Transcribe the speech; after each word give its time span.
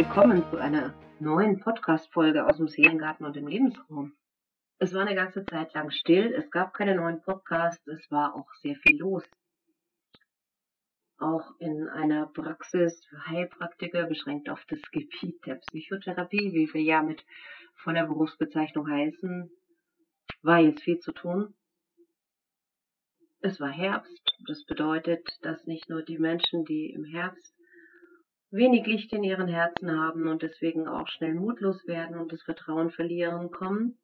willkommen 0.00 0.42
zu 0.48 0.56
einer 0.56 0.94
neuen 1.18 1.60
Podcast-Folge 1.60 2.46
aus 2.46 2.56
dem 2.56 2.68
Seelengarten 2.68 3.26
und 3.26 3.36
dem 3.36 3.46
Lebensraum. 3.46 4.14
Es 4.78 4.94
war 4.94 5.02
eine 5.02 5.14
ganze 5.14 5.44
Zeit 5.44 5.74
lang 5.74 5.90
still, 5.90 6.32
es 6.32 6.50
gab 6.50 6.72
keine 6.72 6.94
neuen 6.94 7.20
Podcasts, 7.20 7.86
es 7.86 8.10
war 8.10 8.34
auch 8.34 8.50
sehr 8.62 8.76
viel 8.76 8.96
los. 8.96 9.22
Auch 11.18 11.52
in 11.58 11.86
einer 11.90 12.28
Praxis 12.28 13.04
für 13.10 13.26
Heilpraktiker 13.26 14.06
beschränkt 14.06 14.48
auf 14.48 14.64
das 14.70 14.80
Gebiet 14.90 15.44
der 15.44 15.56
Psychotherapie, 15.56 16.54
wie 16.54 16.72
wir 16.72 16.80
ja 16.80 17.02
mit 17.02 17.22
voller 17.74 18.06
Berufsbezeichnung 18.06 18.90
heißen, 18.90 19.50
war 20.40 20.60
jetzt 20.60 20.82
viel 20.82 20.98
zu 21.00 21.12
tun. 21.12 21.52
Es 23.42 23.60
war 23.60 23.68
Herbst, 23.68 24.34
das 24.46 24.64
bedeutet, 24.64 25.28
dass 25.42 25.66
nicht 25.66 25.90
nur 25.90 26.00
die 26.00 26.18
Menschen, 26.18 26.64
die 26.64 26.90
im 26.90 27.04
Herbst 27.04 27.54
wenig 28.50 28.86
Licht 28.86 29.12
in 29.12 29.22
ihren 29.22 29.48
Herzen 29.48 29.90
haben 29.98 30.28
und 30.28 30.42
deswegen 30.42 30.88
auch 30.88 31.06
schnell 31.08 31.34
mutlos 31.34 31.86
werden 31.86 32.18
und 32.18 32.32
das 32.32 32.42
Vertrauen 32.42 32.90
verlieren 32.90 33.50
kommen, 33.50 33.98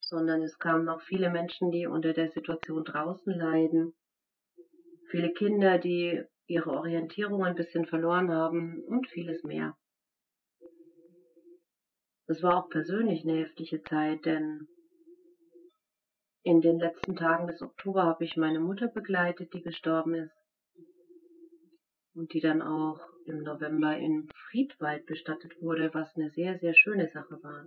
sondern 0.00 0.42
es 0.42 0.58
kamen 0.58 0.88
auch 0.88 1.00
viele 1.02 1.30
Menschen, 1.30 1.70
die 1.70 1.86
unter 1.86 2.12
der 2.12 2.30
Situation 2.30 2.84
draußen 2.84 3.32
leiden, 3.32 3.94
viele 5.10 5.32
Kinder, 5.32 5.78
die 5.78 6.22
ihre 6.46 6.72
Orientierung 6.72 7.42
ein 7.44 7.54
bisschen 7.54 7.86
verloren 7.86 8.30
haben 8.30 8.84
und 8.84 9.08
vieles 9.08 9.42
mehr. 9.44 9.76
Es 12.26 12.42
war 12.42 12.58
auch 12.58 12.68
persönlich 12.68 13.24
eine 13.24 13.38
heftige 13.38 13.82
Zeit, 13.82 14.24
denn 14.26 14.68
in 16.42 16.60
den 16.60 16.78
letzten 16.78 17.16
Tagen 17.16 17.46
des 17.46 17.62
Oktober 17.62 18.04
habe 18.04 18.24
ich 18.24 18.36
meine 18.36 18.60
Mutter 18.60 18.88
begleitet, 18.88 19.54
die 19.54 19.62
gestorben 19.62 20.14
ist 20.14 20.43
und 22.14 22.32
die 22.32 22.40
dann 22.40 22.62
auch 22.62 23.00
im 23.26 23.42
November 23.42 23.96
in 23.96 24.28
Friedwald 24.48 25.06
bestattet 25.06 25.60
wurde, 25.60 25.92
was 25.94 26.14
eine 26.16 26.30
sehr, 26.30 26.58
sehr 26.58 26.74
schöne 26.74 27.08
Sache 27.08 27.42
war. 27.42 27.66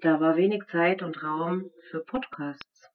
Da 0.00 0.20
war 0.20 0.36
wenig 0.36 0.64
Zeit 0.70 1.02
und 1.02 1.22
Raum 1.22 1.70
für 1.90 2.00
Podcasts. 2.00 2.88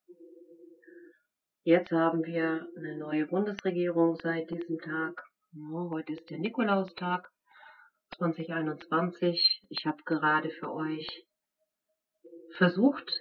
Jetzt 1.64 1.92
haben 1.92 2.26
wir 2.26 2.68
eine 2.78 2.98
neue 2.98 3.26
Bundesregierung 3.26 4.16
seit 4.16 4.50
diesem 4.50 4.80
Tag. 4.80 5.24
Oh, 5.56 5.90
heute 5.92 6.14
ist 6.14 6.30
der 6.30 6.40
Nikolaustag 6.40 7.30
2021. 8.18 9.64
Ich 9.70 9.86
habe 9.86 10.04
gerade 10.04 10.50
für 10.50 10.72
euch 10.74 11.26
versucht, 12.58 13.12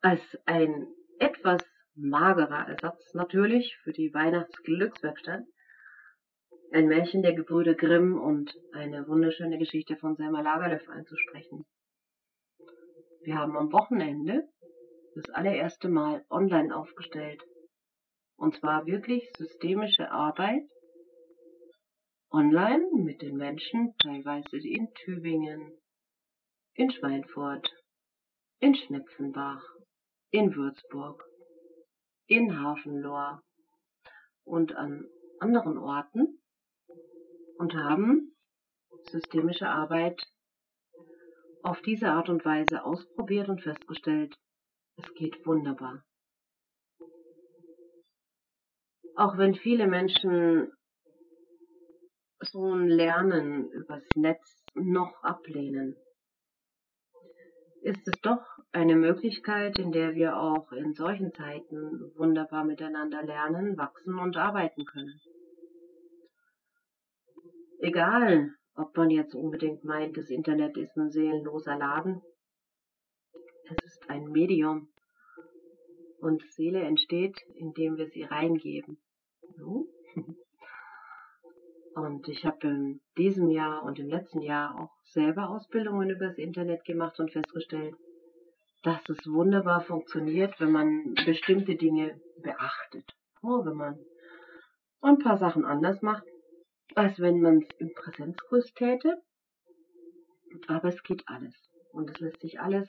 als 0.00 0.20
ein 0.46 0.86
etwas 1.18 1.62
magerer 1.94 2.68
Ersatz 2.68 3.14
natürlich 3.14 3.76
für 3.82 3.92
die 3.92 4.12
Weihnachtsglückswerkstatt. 4.14 5.44
Ein 6.72 6.88
Märchen 6.88 7.22
der 7.22 7.34
Gebrüder 7.34 7.74
Grimm 7.74 8.18
und 8.18 8.54
eine 8.72 9.06
wunderschöne 9.06 9.58
Geschichte 9.58 9.96
von 9.96 10.16
Selma 10.16 10.40
Lagerlöf 10.40 10.88
einzusprechen. 10.88 11.66
Wir 13.24 13.36
haben 13.36 13.56
am 13.56 13.72
Wochenende 13.72 14.48
das 15.14 15.28
allererste 15.30 15.88
Mal 15.88 16.24
online 16.30 16.74
aufgestellt. 16.74 17.42
Und 18.36 18.56
zwar 18.56 18.86
wirklich 18.86 19.30
systemische 19.36 20.10
Arbeit 20.10 20.62
online 22.30 22.88
mit 22.94 23.20
den 23.20 23.36
Menschen, 23.36 23.94
teilweise 24.02 24.56
in 24.56 24.92
Tübingen, 24.94 25.78
in 26.74 26.90
Schweinfurt, 26.90 27.70
in 28.58 28.74
Schnepfenbach, 28.74 29.62
in 30.30 30.54
Würzburg, 30.56 31.22
in 32.26 32.60
Hafenlohr 32.60 33.42
und 34.44 34.74
an 34.74 35.08
anderen 35.40 35.78
Orten 35.78 36.40
und 37.58 37.74
haben 37.74 38.34
systemische 39.10 39.68
Arbeit 39.68 40.22
auf 41.62 41.80
diese 41.82 42.08
Art 42.08 42.28
und 42.28 42.44
Weise 42.44 42.84
ausprobiert 42.84 43.48
und 43.48 43.62
festgestellt, 43.62 44.36
es 44.96 45.14
geht 45.14 45.46
wunderbar. 45.46 46.04
Auch 49.14 49.36
wenn 49.36 49.54
viele 49.54 49.86
Menschen 49.86 50.72
so 52.40 52.74
ein 52.74 52.88
Lernen 52.88 53.70
übers 53.70 54.04
Netz 54.16 54.64
noch 54.74 55.22
ablehnen, 55.22 55.96
ist 57.82 58.06
es 58.06 58.20
doch 58.22 58.42
eine 58.70 58.94
Möglichkeit, 58.94 59.78
in 59.78 59.92
der 59.92 60.14
wir 60.14 60.36
auch 60.36 60.72
in 60.72 60.94
solchen 60.94 61.32
Zeiten 61.34 62.12
wunderbar 62.16 62.64
miteinander 62.64 63.22
lernen, 63.22 63.76
wachsen 63.76 64.18
und 64.18 64.36
arbeiten 64.36 64.84
können. 64.84 65.20
Egal, 67.80 68.54
ob 68.76 68.96
man 68.96 69.10
jetzt 69.10 69.34
unbedingt 69.34 69.82
meint, 69.84 70.16
das 70.16 70.30
Internet 70.30 70.76
ist 70.76 70.96
ein 70.96 71.10
seelenloser 71.10 71.76
Laden. 71.76 72.22
Es 73.64 73.84
ist 73.84 74.08
ein 74.08 74.30
Medium. 74.30 74.88
Und 76.20 76.42
Seele 76.52 76.82
entsteht, 76.82 77.36
indem 77.56 77.96
wir 77.96 78.06
sie 78.06 78.22
reingeben. 78.22 78.98
Und 81.94 82.26
ich 82.28 82.44
habe 82.44 82.66
in 82.66 83.00
diesem 83.18 83.50
Jahr 83.50 83.82
und 83.82 83.98
im 83.98 84.08
letzten 84.08 84.40
Jahr 84.40 84.78
auch 84.78 84.90
selber 85.04 85.50
Ausbildungen 85.50 86.08
übers 86.10 86.38
Internet 86.38 86.84
gemacht 86.84 87.20
und 87.20 87.30
festgestellt, 87.30 87.94
dass 88.82 89.06
es 89.08 89.26
wunderbar 89.26 89.82
funktioniert, 89.82 90.58
wenn 90.58 90.72
man 90.72 91.14
bestimmte 91.26 91.76
Dinge 91.76 92.20
beachtet. 92.42 93.04
Oh, 93.42 93.64
wenn 93.64 93.76
man 93.76 93.98
ein 95.02 95.18
paar 95.18 95.36
Sachen 95.36 95.64
anders 95.64 96.00
macht, 96.00 96.24
als 96.94 97.18
wenn 97.20 97.40
man 97.40 97.58
es 97.58 97.68
im 97.78 97.92
Präsenzkurs 97.94 98.72
täte. 98.74 99.20
Aber 100.68 100.88
es 100.88 101.02
geht 101.02 101.22
alles. 101.26 101.54
Und 101.92 102.10
es 102.10 102.20
lässt 102.20 102.40
sich 102.40 102.60
alles 102.60 102.88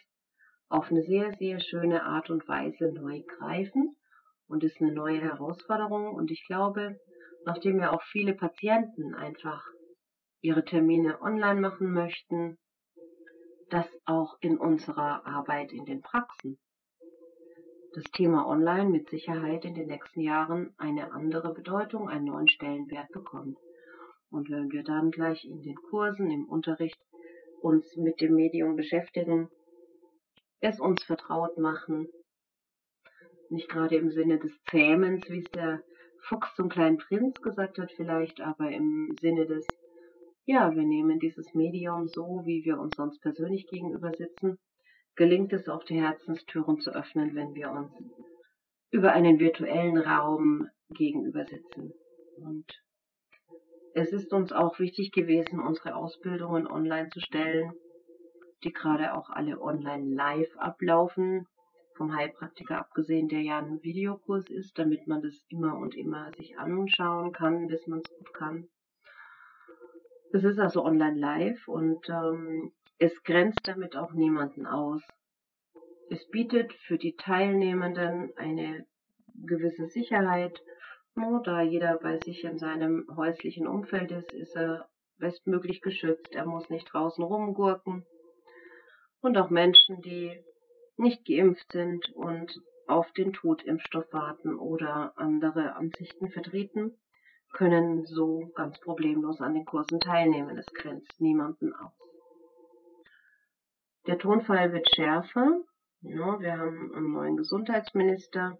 auf 0.70 0.91
eine 0.91 1.03
sehr, 1.03 1.34
sehr 1.34 1.59
schöne 1.59 2.03
Art 2.03 2.30
und 2.30 2.47
Weise 2.47 2.91
neu 2.94 3.22
greifen 3.22 3.96
und 4.47 4.64
ist 4.64 4.81
eine 4.81 4.91
neue 4.91 5.20
Herausforderung. 5.20 6.14
Und 6.16 6.31
ich 6.31 6.46
glaube, 6.47 7.00
nachdem 7.45 7.79
ja 7.79 7.91
auch 7.91 8.03
viele 8.03 8.33
Patienten 8.33 9.13
einfach 9.15 9.65
ihre 10.41 10.65
Termine 10.65 11.21
online 11.21 11.59
machen 11.59 11.93
möchten, 11.93 12.57
das 13.69 13.87
auch 14.05 14.37
in 14.41 14.57
unserer 14.57 15.25
Arbeit 15.25 15.71
in 15.71 15.85
den 15.85 16.01
Praxen. 16.01 16.59
Das 17.93 18.03
Thema 18.05 18.47
Online 18.47 18.89
mit 18.89 19.09
Sicherheit 19.09 19.65
in 19.65 19.75
den 19.75 19.87
nächsten 19.87 20.21
Jahren 20.21 20.73
eine 20.77 21.11
andere 21.11 21.53
Bedeutung, 21.53 22.09
einen 22.09 22.25
neuen 22.25 22.47
Stellenwert 22.47 23.11
bekommt. 23.11 23.57
Und 24.29 24.49
wenn 24.49 24.71
wir 24.71 24.83
dann 24.83 25.11
gleich 25.11 25.45
in 25.45 25.61
den 25.61 25.75
Kursen, 25.75 26.31
im 26.31 26.49
Unterricht 26.49 26.99
uns 27.61 27.95
mit 27.95 28.19
dem 28.19 28.33
Medium 28.33 28.75
beschäftigen, 28.75 29.49
es 30.59 30.79
uns 30.79 31.03
vertraut 31.03 31.57
machen, 31.57 32.07
nicht 33.49 33.69
gerade 33.69 33.95
im 33.95 34.09
Sinne 34.11 34.39
des 34.39 34.51
Zähmens, 34.63 35.29
wie 35.29 35.39
es 35.39 35.51
der 35.51 35.83
Fuchs 36.28 36.56
zum 36.56 36.69
kleinen 36.69 36.97
Prinz 36.97 37.41
gesagt 37.41 37.78
hat 37.79 37.91
vielleicht, 37.91 38.39
aber 38.39 38.72
im 38.72 39.16
Sinne 39.19 39.45
des, 39.45 39.67
ja, 40.45 40.73
wir 40.73 40.84
nehmen 40.84 41.19
dieses 41.19 41.53
Medium 41.53 42.07
so, 42.07 42.41
wie 42.45 42.63
wir 42.63 42.79
uns 42.79 42.95
sonst 42.95 43.19
persönlich 43.19 43.67
gegenüber 43.67 44.11
sitzen, 44.17 44.57
gelingt 45.16 45.51
es 45.53 45.67
auch 45.67 45.84
die 45.84 46.01
Herzenstüren 46.01 46.79
zu 46.79 46.91
öffnen, 46.91 47.35
wenn 47.35 47.53
wir 47.56 47.72
uns 47.72 47.91
über 48.89 49.11
einen 49.11 49.39
virtuellen 49.39 49.97
Raum 49.97 50.69
gegenüber 50.89 51.45
sitzen. 51.45 51.94
Und 52.38 52.66
es 53.94 54.13
ist 54.13 54.31
uns 54.31 54.53
auch 54.53 54.79
wichtig 54.79 55.11
gewesen, 55.11 55.59
unsere 55.59 55.95
Ausbildungen 55.95 56.67
online 56.67 57.09
zu 57.09 57.19
stellen, 57.19 57.73
die 58.63 58.72
gerade 58.72 59.13
auch 59.13 59.29
alle 59.29 59.61
online 59.61 60.16
live 60.16 60.55
ablaufen 60.57 61.47
vom 61.95 62.15
Heilpraktiker 62.15 62.79
abgesehen, 62.79 63.28
der 63.28 63.41
ja 63.41 63.59
ein 63.59 63.81
Videokurs 63.84 64.49
ist, 64.49 64.78
damit 64.78 65.07
man 65.07 65.22
das 65.22 65.45
immer 65.49 65.78
und 65.78 65.95
immer 65.95 66.31
sich 66.37 66.57
anschauen 66.57 67.31
kann, 67.31 67.67
bis 67.67 67.85
man 67.87 67.99
es 67.99 68.17
gut 68.17 68.34
kann. 68.34 68.67
Es 70.31 70.43
ist 70.43 70.59
also 70.59 70.84
online 70.84 71.19
live 71.19 71.67
und 71.67 72.09
ähm, 72.09 72.72
es 72.97 73.23
grenzt 73.23 73.61
damit 73.66 73.95
auch 73.95 74.13
niemanden 74.13 74.66
aus. 74.66 75.03
Es 76.09 76.28
bietet 76.29 76.73
für 76.73 76.97
die 76.97 77.16
Teilnehmenden 77.16 78.31
eine 78.35 78.85
gewisse 79.46 79.87
Sicherheit. 79.87 80.59
No, 81.16 81.39
da 81.39 81.61
jeder 81.61 81.97
bei 81.97 82.17
sich 82.17 82.43
in 82.43 82.57
seinem 82.57 83.07
häuslichen 83.16 83.67
Umfeld 83.67 84.11
ist, 84.11 84.31
ist 84.34 84.55
er 84.55 84.89
bestmöglich 85.17 85.81
geschützt. 85.81 86.34
Er 86.34 86.46
muss 86.46 86.69
nicht 86.69 86.91
draußen 86.91 87.23
rumgurken. 87.23 88.05
Und 89.22 89.37
auch 89.37 89.49
Menschen, 89.49 90.01
die 90.01 90.43
nicht 90.97 91.25
geimpft 91.25 91.72
sind 91.72 92.09
und 92.16 92.61
auf 92.87 93.11
den 93.13 93.34
Totimpfstoff 93.34 94.11
warten 94.11 94.59
oder 94.59 95.13
andere 95.17 95.75
Ansichten 95.75 96.29
vertreten, 96.29 96.97
können 97.53 98.05
so 98.05 98.51
ganz 98.55 98.79
problemlos 98.79 99.40
an 99.40 99.53
den 99.53 99.66
Kursen 99.66 99.99
teilnehmen. 99.99 100.57
Es 100.57 100.66
grenzt 100.73 101.19
niemanden 101.22 101.73
aus. 101.73 101.93
Der 104.07 104.17
Tonfall 104.17 104.73
wird 104.73 104.90
schärfer. 104.93 105.61
Ja, 106.01 106.40
wir 106.40 106.57
haben 106.57 106.93
einen 106.93 107.13
neuen 107.13 107.37
Gesundheitsminister 107.37 108.57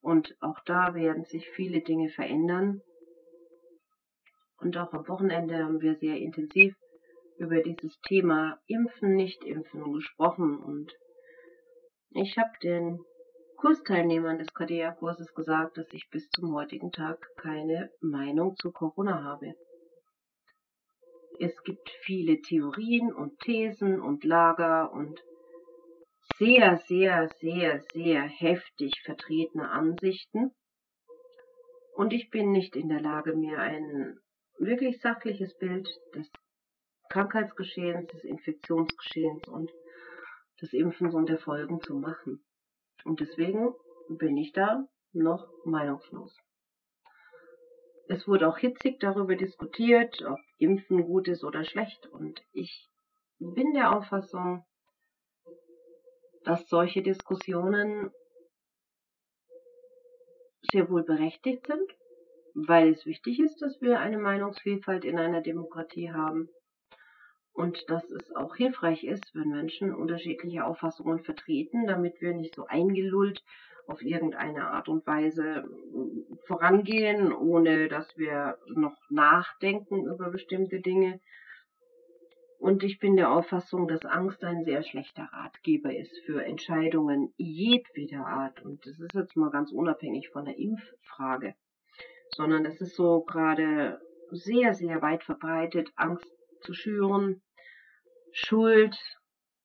und 0.00 0.36
auch 0.40 0.58
da 0.64 0.94
werden 0.94 1.24
sich 1.24 1.48
viele 1.50 1.80
Dinge 1.82 2.08
verändern. 2.08 2.80
und 4.58 4.76
auch 4.78 4.92
am 4.92 5.06
Wochenende 5.06 5.62
haben 5.62 5.80
wir 5.80 5.96
sehr 5.96 6.16
intensiv 6.16 6.74
über 7.38 7.62
dieses 7.62 8.00
Thema 8.00 8.58
Impfen, 8.66 9.14
Nicht-Impfen 9.14 9.92
gesprochen 9.92 10.58
und 10.58 10.92
ich 12.10 12.36
habe 12.38 12.52
den 12.62 13.00
Kursteilnehmern 13.56 14.38
des 14.38 14.52
KDA-Kurses 14.52 15.34
gesagt, 15.34 15.78
dass 15.78 15.92
ich 15.92 16.08
bis 16.10 16.28
zum 16.30 16.54
heutigen 16.54 16.92
Tag 16.92 17.26
keine 17.36 17.90
Meinung 18.00 18.56
zu 18.56 18.70
Corona 18.70 19.22
habe. 19.22 19.54
Es 21.38 21.62
gibt 21.62 21.90
viele 22.02 22.40
Theorien 22.40 23.12
und 23.12 23.38
Thesen 23.40 24.00
und 24.00 24.24
Lager 24.24 24.92
und 24.92 25.22
sehr, 26.38 26.78
sehr, 26.78 27.28
sehr, 27.40 27.82
sehr 27.92 28.22
heftig 28.22 29.00
vertretene 29.04 29.70
Ansichten. 29.70 30.54
Und 31.94 32.12
ich 32.12 32.30
bin 32.30 32.52
nicht 32.52 32.76
in 32.76 32.88
der 32.88 33.00
Lage, 33.00 33.34
mir 33.34 33.58
ein 33.58 34.18
wirklich 34.58 35.00
sachliches 35.00 35.56
Bild 35.56 35.88
des 36.14 36.30
Krankheitsgeschehens, 37.08 38.06
des 38.08 38.24
Infektionsgeschehens 38.24 39.48
und 39.48 39.70
des 40.60 40.72
Impfens 40.72 41.14
und 41.14 41.28
der 41.28 41.38
Folgen 41.38 41.80
zu 41.80 41.94
machen. 41.94 42.44
Und 43.04 43.20
deswegen 43.20 43.74
bin 44.08 44.36
ich 44.36 44.52
da 44.52 44.86
noch 45.12 45.48
meinungslos. 45.64 46.36
Es 48.08 48.28
wurde 48.28 48.48
auch 48.48 48.58
hitzig 48.58 49.00
darüber 49.00 49.34
diskutiert, 49.34 50.22
ob 50.22 50.38
Impfen 50.58 51.04
gut 51.04 51.28
ist 51.28 51.44
oder 51.44 51.64
schlecht. 51.64 52.06
Und 52.06 52.40
ich 52.52 52.88
bin 53.38 53.74
der 53.74 53.96
Auffassung, 53.96 54.64
dass 56.44 56.68
solche 56.68 57.02
Diskussionen 57.02 58.12
sehr 60.70 60.88
wohl 60.88 61.02
berechtigt 61.02 61.66
sind, 61.66 61.96
weil 62.54 62.92
es 62.92 63.04
wichtig 63.06 63.40
ist, 63.40 63.60
dass 63.60 63.80
wir 63.80 63.98
eine 63.98 64.18
Meinungsvielfalt 64.18 65.04
in 65.04 65.18
einer 65.18 65.42
Demokratie 65.42 66.12
haben 66.12 66.48
und 67.56 67.88
dass 67.88 68.10
es 68.10 68.36
auch 68.36 68.54
hilfreich 68.54 69.04
ist, 69.04 69.34
wenn 69.34 69.48
Menschen 69.48 69.94
unterschiedliche 69.94 70.64
Auffassungen 70.64 71.20
vertreten, 71.20 71.86
damit 71.86 72.20
wir 72.20 72.34
nicht 72.34 72.54
so 72.54 72.66
eingelullt 72.66 73.42
auf 73.86 74.02
irgendeine 74.02 74.68
Art 74.68 74.88
und 74.88 75.06
Weise 75.06 75.64
vorangehen, 76.46 77.32
ohne 77.32 77.88
dass 77.88 78.16
wir 78.18 78.58
noch 78.74 78.96
nachdenken 79.08 80.06
über 80.06 80.30
bestimmte 80.30 80.80
Dinge. 80.80 81.20
Und 82.58 82.82
ich 82.82 82.98
bin 82.98 83.16
der 83.16 83.30
Auffassung, 83.30 83.88
dass 83.88 84.04
Angst 84.04 84.44
ein 84.44 84.64
sehr 84.64 84.82
schlechter 84.82 85.28
Ratgeber 85.32 85.96
ist 85.96 86.18
für 86.26 86.44
Entscheidungen 86.44 87.32
jedweder 87.36 88.26
Art. 88.26 88.62
Und 88.62 88.84
das 88.86 88.98
ist 88.98 89.14
jetzt 89.14 89.36
mal 89.36 89.50
ganz 89.50 89.72
unabhängig 89.72 90.28
von 90.28 90.44
der 90.44 90.58
Impffrage, 90.58 91.54
sondern 92.34 92.66
es 92.66 92.82
ist 92.82 92.96
so 92.96 93.22
gerade 93.22 94.00
sehr, 94.30 94.74
sehr 94.74 95.00
weit 95.00 95.24
verbreitet, 95.24 95.90
Angst 95.96 96.30
zu 96.60 96.74
schüren, 96.74 97.40
Schuld 98.32 98.96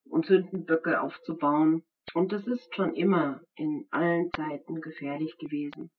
und 0.05 0.25
Sündenböcke 0.25 1.01
aufzubauen. 1.01 1.83
Und 2.13 2.31
das 2.31 2.47
ist 2.47 2.75
schon 2.75 2.93
immer 2.93 3.41
in 3.55 3.87
allen 3.91 4.29
Zeiten 4.31 4.81
gefährlich 4.81 5.37
gewesen. 5.37 5.91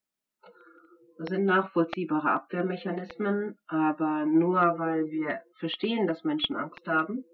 Das 1.19 1.29
sind 1.29 1.45
nachvollziehbare 1.45 2.31
Abwehrmechanismen, 2.31 3.59
aber 3.67 4.27
nur 4.27 4.61
weil 4.79 5.07
wir 5.07 5.43
verstehen, 5.59 6.07
dass 6.07 6.25
Menschen 6.25 6.57
Angst 6.57 6.87
haben, 6.89 7.25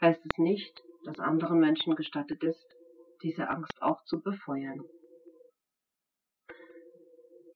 heißt 0.00 0.20
es 0.24 0.38
nicht, 0.38 0.82
dass 1.04 1.18
anderen 1.18 1.58
Menschen 1.58 1.96
gestattet 1.96 2.42
ist, 2.44 2.66
diese 3.22 3.48
Angst 3.48 3.82
auch 3.82 4.04
zu 4.04 4.22
befeuern. 4.22 4.80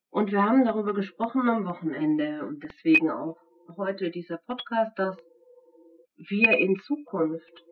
Und 0.09 0.31
wir 0.31 0.43
haben 0.43 0.63
darüber 0.65 0.93
gesprochen 0.93 1.49
am 1.49 1.65
Wochenende 1.65 2.45
und 2.45 2.63
deswegen 2.63 3.09
auch 3.09 3.37
heute 3.75 4.11
dieser 4.11 4.37
Podcast, 4.37 4.97
dass 4.97 5.17
wir 6.17 6.57
in 6.57 6.79
Zukunft 6.79 7.65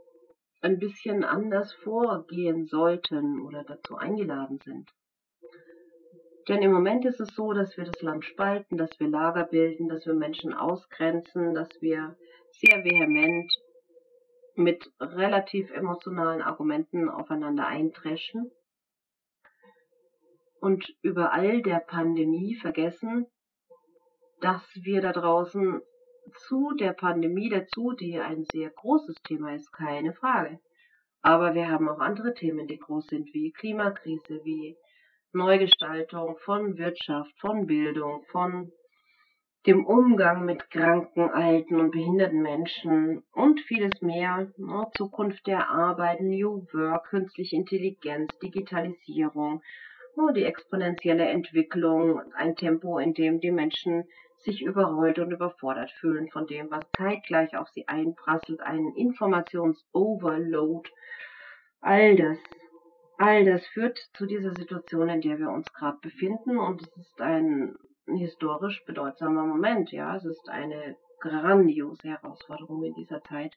ein 0.61 0.79
bisschen 0.79 1.23
anders 1.23 1.73
vorgehen 1.73 2.65
sollten 2.65 3.41
oder 3.41 3.63
dazu 3.63 3.97
eingeladen 3.97 4.59
sind. 4.63 4.89
Denn 6.47 6.61
im 6.61 6.71
Moment 6.71 7.05
ist 7.05 7.21
es 7.21 7.33
so, 7.35 7.53
dass 7.53 7.77
wir 7.77 7.85
das 7.85 8.01
Land 8.01 8.25
spalten, 8.25 8.77
dass 8.77 8.99
wir 8.99 9.07
Lager 9.07 9.45
bilden, 9.45 9.87
dass 9.87 10.05
wir 10.05 10.13
Menschen 10.13 10.53
ausgrenzen, 10.53 11.53
dass 11.53 11.69
wir 11.81 12.17
sehr 12.51 12.83
vehement 12.83 13.51
mit 14.55 14.91
relativ 14.99 15.71
emotionalen 15.71 16.41
Argumenten 16.41 17.09
aufeinander 17.09 17.67
eintreschen 17.67 18.51
und 20.59 20.95
über 21.01 21.33
all 21.33 21.61
der 21.61 21.79
Pandemie 21.79 22.55
vergessen, 22.55 23.25
dass 24.41 24.63
wir 24.75 25.01
da 25.01 25.11
draußen 25.11 25.81
zu 26.47 26.71
der 26.79 26.93
Pandemie 26.93 27.49
dazu, 27.49 27.93
die 27.93 28.19
ein 28.19 28.45
sehr 28.51 28.69
großes 28.69 29.15
Thema 29.23 29.53
ist, 29.55 29.71
keine 29.71 30.13
Frage. 30.13 30.59
Aber 31.21 31.53
wir 31.55 31.69
haben 31.69 31.87
auch 31.87 31.99
andere 31.99 32.33
Themen, 32.33 32.67
die 32.67 32.77
groß 32.77 33.07
sind, 33.07 33.33
wie 33.33 33.51
Klimakrise, 33.51 34.41
wie 34.43 34.75
Neugestaltung 35.31 36.37
von 36.37 36.77
Wirtschaft, 36.77 37.31
von 37.39 37.65
Bildung, 37.65 38.23
von 38.31 38.71
dem 39.65 39.85
Umgang 39.85 40.43
mit 40.43 40.69
kranken, 40.69 41.29
alten 41.29 41.79
und 41.79 41.91
behinderten 41.91 42.41
Menschen 42.41 43.23
und 43.31 43.61
vieles 43.61 44.01
mehr. 44.01 44.51
Ne, 44.57 44.87
Zukunft 44.97 45.47
der 45.47 45.69
Arbeit, 45.69 46.19
New 46.19 46.67
Work, 46.73 47.05
künstliche 47.05 47.55
Intelligenz, 47.55 48.37
Digitalisierung, 48.39 49.61
ne, 50.17 50.33
die 50.33 50.43
exponentielle 50.43 51.25
Entwicklung, 51.25 52.19
ein 52.33 52.55
Tempo, 52.57 52.99
in 52.99 53.13
dem 53.13 53.39
die 53.39 53.51
Menschen 53.51 54.03
sich 54.43 54.61
überrollt 54.61 55.19
und 55.19 55.31
überfordert 55.31 55.91
fühlen 55.91 56.29
von 56.29 56.47
dem, 56.47 56.69
was 56.69 56.83
zeitgleich 56.97 57.55
auf 57.57 57.69
sie 57.69 57.87
einprasselt, 57.87 58.61
einen 58.61 58.95
Informationsoverload. 58.95 60.89
All 61.81 62.15
das, 62.15 62.37
all 63.17 63.45
das 63.45 63.65
führt 63.67 63.97
zu 64.13 64.25
dieser 64.25 64.53
Situation, 64.53 65.09
in 65.09 65.21
der 65.21 65.39
wir 65.39 65.49
uns 65.49 65.71
gerade 65.73 65.97
befinden 66.01 66.57
und 66.57 66.81
es 66.81 66.97
ist 66.97 67.21
ein 67.21 67.75
historisch 68.05 68.83
bedeutsamer 68.85 69.45
Moment, 69.45 69.91
ja, 69.91 70.15
es 70.15 70.25
ist 70.25 70.49
eine 70.49 70.97
grandiose 71.19 72.09
Herausforderung 72.09 72.83
in 72.83 72.93
dieser 72.95 73.23
Zeit 73.23 73.55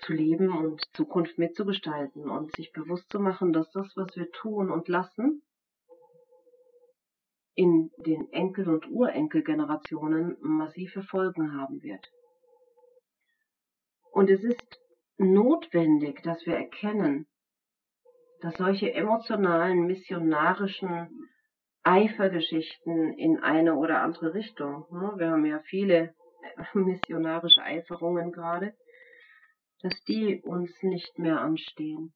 zu 0.00 0.12
leben 0.12 0.50
und 0.56 0.82
Zukunft 0.94 1.38
mitzugestalten 1.38 2.28
und 2.28 2.54
sich 2.56 2.72
bewusst 2.72 3.10
zu 3.10 3.20
machen, 3.20 3.52
dass 3.52 3.70
das, 3.70 3.96
was 3.96 4.14
wir 4.16 4.30
tun 4.32 4.70
und 4.70 4.88
lassen, 4.88 5.42
in 7.54 7.90
den 7.98 8.32
Enkel- 8.32 8.68
und 8.68 8.90
Urenkelgenerationen 8.90 10.36
massive 10.40 11.02
Folgen 11.02 11.58
haben 11.58 11.82
wird. 11.82 12.10
Und 14.10 14.30
es 14.30 14.42
ist 14.42 14.80
notwendig, 15.18 16.22
dass 16.22 16.44
wir 16.46 16.56
erkennen, 16.56 17.26
dass 18.40 18.54
solche 18.56 18.92
emotionalen, 18.92 19.86
missionarischen 19.86 21.08
Eifergeschichten 21.82 23.12
in 23.14 23.38
eine 23.40 23.74
oder 23.74 24.02
andere 24.02 24.34
Richtung, 24.34 24.86
ne, 24.90 25.12
wir 25.16 25.30
haben 25.30 25.44
ja 25.46 25.60
viele 25.60 26.14
missionarische 26.74 27.62
Eiferungen 27.62 28.32
gerade, 28.32 28.74
dass 29.82 29.94
die 30.04 30.42
uns 30.42 30.70
nicht 30.82 31.18
mehr 31.18 31.40
anstehen. 31.40 32.14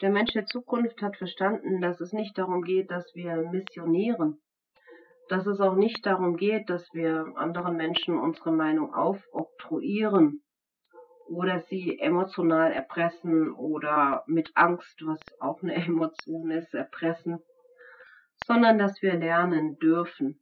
Der 0.00 0.10
Mensch 0.10 0.32
der 0.32 0.46
Zukunft 0.46 1.02
hat 1.02 1.18
verstanden, 1.18 1.82
dass 1.82 2.00
es 2.00 2.14
nicht 2.14 2.38
darum 2.38 2.62
geht, 2.62 2.90
dass 2.90 3.14
wir 3.14 3.36
missionieren, 3.50 4.40
dass 5.28 5.46
es 5.46 5.60
auch 5.60 5.74
nicht 5.76 6.06
darum 6.06 6.36
geht, 6.36 6.70
dass 6.70 6.88
wir 6.94 7.32
anderen 7.36 7.76
Menschen 7.76 8.18
unsere 8.18 8.50
Meinung 8.50 8.94
aufoktroyieren 8.94 10.42
oder 11.28 11.60
sie 11.60 11.98
emotional 11.98 12.72
erpressen 12.72 13.52
oder 13.52 14.24
mit 14.26 14.50
Angst, 14.54 15.04
was 15.04 15.20
auch 15.38 15.62
eine 15.62 15.74
Emotion 15.86 16.50
ist, 16.50 16.72
erpressen, 16.72 17.38
sondern 18.46 18.78
dass 18.78 19.02
wir 19.02 19.14
lernen 19.14 19.78
dürfen, 19.78 20.40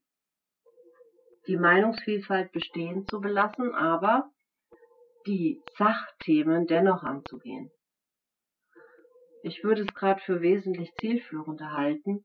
die 1.48 1.56
Meinungsvielfalt 1.56 2.52
bestehen 2.52 3.06
zu 3.08 3.20
belassen, 3.20 3.74
aber 3.74 4.30
die 5.26 5.60
Sachthemen 5.76 6.66
dennoch 6.66 7.02
anzugehen. 7.02 7.72
Ich 9.42 9.62
würde 9.62 9.82
es 9.82 9.94
gerade 9.94 10.20
für 10.20 10.40
wesentlich 10.40 10.92
zielführender 10.94 11.72
halten, 11.72 12.24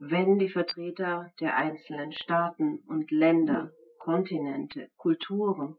wenn 0.00 0.38
die 0.38 0.48
Vertreter 0.48 1.32
der 1.40 1.56
einzelnen 1.56 2.12
Staaten 2.12 2.78
und 2.86 3.10
Länder, 3.10 3.72
Kontinente, 3.98 4.90
Kulturen 4.96 5.76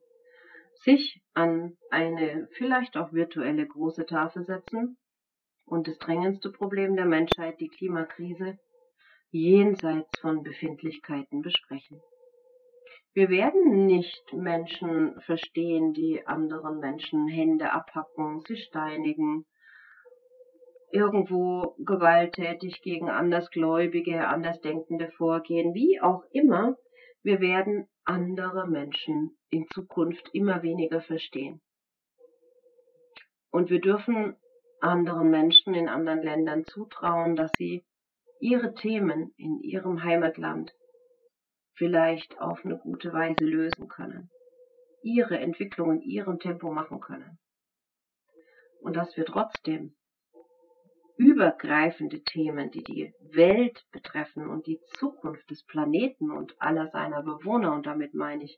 sich 0.84 1.22
an 1.34 1.78
eine 1.90 2.48
vielleicht 2.54 2.96
auch 2.96 3.12
virtuelle 3.12 3.68
große 3.68 4.06
Tafel 4.06 4.46
setzen 4.46 4.98
und 5.66 5.88
das 5.88 5.98
drängendste 5.98 6.52
Problem 6.52 6.96
der 6.96 7.06
Menschheit, 7.06 7.60
die 7.60 7.68
Klimakrise, 7.68 8.58
jenseits 9.32 10.20
von 10.20 10.44
Befindlichkeiten 10.44 11.42
besprechen. 11.42 12.02
Wir 13.14 13.30
werden 13.30 13.86
nicht 13.86 14.34
Menschen 14.34 15.20
verstehen, 15.22 15.94
die 15.94 16.26
anderen 16.26 16.80
Menschen 16.80 17.28
Hände 17.28 17.72
abhacken, 17.74 18.42
sie 18.48 18.58
steinigen, 18.58 19.46
irgendwo 20.92 21.76
gewalttätig 21.80 22.82
gegen 22.82 23.10
Andersgläubige, 23.10 24.28
Andersdenkende 24.28 25.12
vorgehen, 25.12 25.74
wie 25.74 26.02
auch 26.02 26.24
immer. 26.32 26.76
Wir 27.22 27.40
werden 27.40 27.88
andere 28.06 28.68
Menschen 28.68 29.38
in 29.50 29.68
Zukunft 29.68 30.30
immer 30.34 30.64
weniger 30.64 31.02
verstehen. 31.02 31.62
Und 33.52 33.70
wir 33.70 33.82
dürfen 33.82 34.36
anderen 34.82 35.30
Menschen 35.30 35.74
in 35.74 35.90
anderen 35.90 36.22
Ländern 36.22 36.66
zutrauen, 36.66 37.36
dass 37.36 37.52
sie 37.58 37.86
ihre 38.40 38.74
Themen 38.74 39.34
in 39.38 39.60
ihrem 39.60 40.04
Heimatland 40.04 40.72
vielleicht 41.76 42.40
auf 42.40 42.64
eine 42.64 42.78
gute 42.78 43.12
Weise 43.14 43.44
lösen 43.44 43.88
können, 43.88 44.30
ihre 45.02 45.38
Entwicklung 45.40 45.94
in 45.94 46.02
ihrem 46.02 46.40
Tempo 46.40 46.72
machen 46.72 47.00
können. 47.00 47.38
Und 48.82 48.96
dass 48.96 49.16
wir 49.18 49.26
trotzdem 49.26 49.96
übergreifende 51.20 52.24
Themen, 52.24 52.72
die 52.72 52.82
die 52.82 53.14
Welt 53.34 53.86
betreffen 53.92 54.48
und 54.48 54.68
die 54.68 54.80
Zukunft 54.98 55.50
des 55.50 55.66
Planeten 55.66 56.32
und 56.32 56.56
aller 56.62 56.88
seiner 56.88 57.22
Bewohner, 57.22 57.74
und 57.74 57.86
damit 57.86 58.14
meine 58.14 58.46
ich 58.46 58.58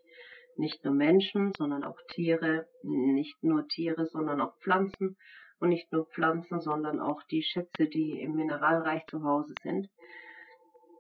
nicht 0.58 0.86
nur 0.86 0.94
Menschen, 0.94 1.54
sondern 1.58 1.84
auch 1.84 1.98
Tiere, 2.10 2.68
nicht 2.84 3.44
nur 3.44 3.68
Tiere, 3.68 4.06
sondern 4.06 4.42
auch 4.42 4.56
Pflanzen 4.60 5.18
und 5.60 5.70
nicht 5.70 5.92
nur 5.92 6.06
Pflanzen, 6.06 6.60
sondern 6.60 7.00
auch 7.00 7.24
die 7.32 7.42
Schätze, 7.42 7.88
die 7.88 8.22
im 8.22 8.36
Mineralreich 8.36 9.08
zu 9.08 9.24
Hause 9.24 9.56
sind. 9.64 9.90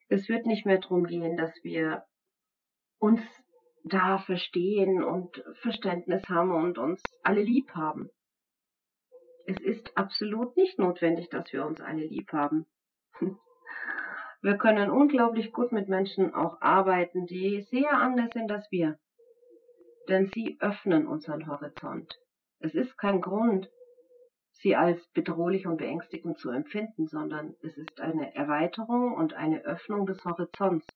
Es 0.09 0.29
wird 0.29 0.47
nicht 0.47 0.65
mehr 0.65 0.79
darum 0.79 1.03
gehen, 1.03 1.37
dass 1.37 1.53
wir 1.63 2.05
uns 2.97 3.21
da 3.83 4.17
verstehen 4.17 5.03
und 5.03 5.43
Verständnis 5.61 6.27
haben 6.27 6.51
und 6.51 6.79
uns 6.79 7.03
alle 7.21 7.43
lieb 7.43 7.69
haben. 7.75 8.09
Es 9.45 9.59
ist 9.59 9.97
absolut 9.97 10.55
nicht 10.57 10.77
notwendig, 10.79 11.29
dass 11.29 11.51
wir 11.51 11.65
uns 11.65 11.81
alle 11.81 12.05
lieb 12.05 12.31
haben. 12.31 12.65
Wir 14.43 14.57
können 14.57 14.89
unglaublich 14.89 15.53
gut 15.53 15.71
mit 15.71 15.87
Menschen 15.87 16.33
auch 16.33 16.61
arbeiten, 16.61 17.27
die 17.27 17.61
sehr 17.69 17.93
anders 17.93 18.31
sind 18.33 18.51
als 18.51 18.65
wir. 18.71 18.97
Denn 20.09 20.31
sie 20.33 20.57
öffnen 20.59 21.05
unseren 21.05 21.45
Horizont. 21.45 22.17
Es 22.57 22.73
ist 22.73 22.97
kein 22.97 23.21
Grund, 23.21 23.69
sie 24.53 24.75
als 24.75 25.05
bedrohlich 25.13 25.67
und 25.67 25.77
beängstigend 25.77 26.39
zu 26.39 26.49
empfinden, 26.49 27.07
sondern 27.07 27.55
es 27.61 27.77
ist 27.77 28.01
eine 28.01 28.33
Erweiterung 28.33 29.13
und 29.13 29.33
eine 29.33 29.63
Öffnung 29.63 30.07
des 30.07 30.23
Horizonts. 30.25 30.87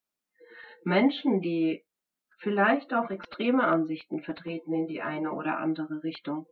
Menschen, 0.84 1.42
die 1.42 1.84
vielleicht 2.40 2.94
auch 2.94 3.12
extreme 3.12 3.64
Ansichten 3.64 4.22
vertreten 4.22 4.74
in 4.74 4.88
die 4.88 5.02
eine 5.02 5.32
oder 5.32 5.58
andere 5.60 6.04
Richtung, 6.04 6.48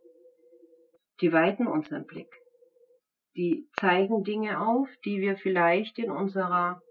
die 1.24 1.32
weiten 1.32 1.66
unseren 1.66 2.04
Blick. 2.04 2.30
Die 3.34 3.66
zeigen 3.80 4.22
Dinge 4.24 4.60
auf, 4.60 4.90
die 5.06 5.22
wir 5.22 5.38
vielleicht 5.38 5.98
in 5.98 6.10
unserer 6.10 6.82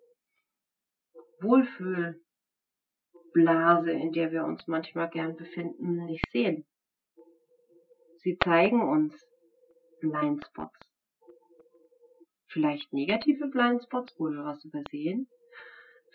Wohlfühlblase, 1.39 3.91
in 3.91 4.11
der 4.11 4.31
wir 4.31 4.43
uns 4.43 4.65
manchmal 4.65 5.11
gern 5.11 5.35
befinden, 5.35 6.05
nicht 6.05 6.25
sehen. 6.31 6.65
Sie 8.23 8.39
zeigen 8.43 8.81
uns 8.81 9.13
Blindspots. 10.01 10.79
Vielleicht 12.47 12.91
negative 12.91 13.49
Blindspots, 13.49 14.15
wo 14.17 14.31
wir 14.31 14.45
was 14.45 14.65
übersehen. 14.65 15.29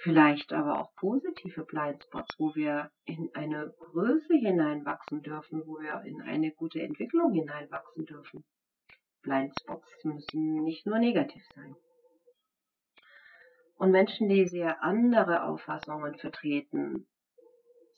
Vielleicht 0.01 0.53
aber 0.53 0.81
auch 0.81 0.95
positive 0.95 1.65
Blindspots, 1.65 2.39
wo 2.39 2.55
wir 2.55 2.93
in 3.05 3.31
eine 3.35 3.75
Größe 3.79 4.35
hineinwachsen 4.35 5.23
dürfen, 5.23 5.67
wo 5.67 5.81
wir 5.81 6.03
in 6.05 6.23
eine 6.23 6.53
gute 6.53 6.81
Entwicklung 6.81 7.33
hineinwachsen 7.33 8.07
dürfen. 8.07 8.45
Blindspots 9.23 10.05
müssen 10.05 10.63
nicht 10.63 10.87
nur 10.87 11.01
negativ 11.01 11.43
sein. 11.57 11.75
Und 13.75 13.91
Menschen, 13.91 14.29
die 14.29 14.47
sehr 14.47 14.85
andere 14.85 15.43
Auffassungen 15.43 16.17
vertreten, 16.17 17.09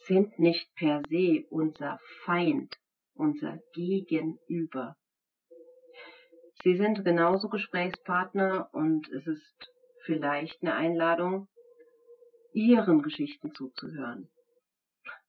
sind 0.07 0.39
nicht 0.39 0.75
per 0.77 1.03
se 1.07 1.45
unser 1.51 2.01
Feind, 2.25 2.79
unser 3.13 3.59
Gegenüber. 3.75 4.97
Sie 6.63 6.77
sind 6.77 7.05
genauso 7.05 7.51
Gesprächspartner 7.51 8.71
und 8.73 9.07
es 9.11 9.27
ist 9.27 9.71
vielleicht 10.05 10.63
eine 10.63 10.75
Einladung, 10.75 11.49
Ihren 12.53 13.03
Geschichten 13.03 13.55
zuzuhören. 13.55 14.31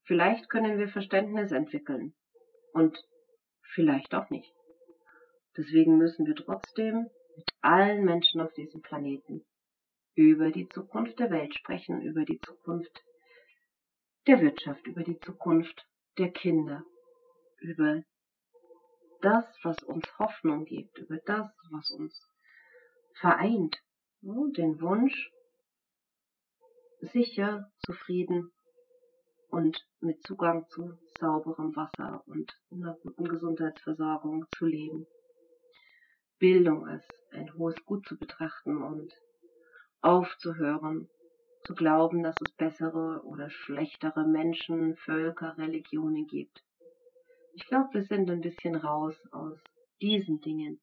Vielleicht 0.03 0.49
können 0.49 0.77
wir 0.77 0.89
Verständnis 0.89 1.51
entwickeln 1.51 2.13
und 2.73 2.97
vielleicht 3.73 4.13
auch 4.15 4.29
nicht. 4.29 4.53
Deswegen 5.57 5.97
müssen 5.97 6.25
wir 6.25 6.35
trotzdem 6.35 7.09
mit 7.35 7.49
allen 7.61 8.03
Menschen 8.03 8.41
auf 8.41 8.53
diesem 8.53 8.81
Planeten 8.81 9.45
über 10.15 10.51
die 10.51 10.67
Zukunft 10.69 11.19
der 11.19 11.31
Welt 11.31 11.53
sprechen, 11.55 12.01
über 12.01 12.25
die 12.25 12.39
Zukunft 12.39 13.03
der 14.27 14.41
Wirtschaft, 14.41 14.85
über 14.87 15.03
die 15.03 15.19
Zukunft 15.19 15.85
der 16.17 16.31
Kinder, 16.31 16.83
über 17.59 18.03
das, 19.21 19.45
was 19.63 19.81
uns 19.83 20.05
Hoffnung 20.19 20.65
gibt, 20.65 20.97
über 20.97 21.17
das, 21.25 21.49
was 21.71 21.91
uns 21.91 22.27
vereint. 23.19 23.77
Den 24.21 24.79
Wunsch, 24.81 25.31
sicher, 27.01 27.71
zufrieden 27.79 28.51
und 29.49 29.85
mit 29.99 30.23
Zugang 30.23 30.67
zu 30.69 30.97
sauberem 31.19 31.75
Wasser 31.75 32.23
und 32.25 32.57
einer 32.71 32.95
guten 33.01 33.25
Gesundheitsversorgung 33.25 34.45
zu 34.55 34.65
leben. 34.65 35.07
Bildung 36.39 36.87
als 36.87 37.05
ein 37.31 37.53
hohes 37.55 37.83
Gut 37.85 38.07
zu 38.07 38.17
betrachten 38.17 38.81
und 38.81 39.13
aufzuhören, 40.01 41.09
zu 41.63 41.75
glauben, 41.75 42.23
dass 42.23 42.35
es 42.43 42.51
bessere 42.55 43.21
oder 43.23 43.49
schlechtere 43.49 44.25
Menschen, 44.25 44.95
Völker, 44.97 45.57
Religionen 45.57 46.25
gibt. 46.25 46.63
Ich 47.53 47.67
glaube, 47.67 47.93
wir 47.93 48.03
sind 48.03 48.29
ein 48.31 48.41
bisschen 48.41 48.75
raus 48.75 49.15
aus 49.31 49.59
diesen 50.01 50.39
Dingen. 50.39 50.81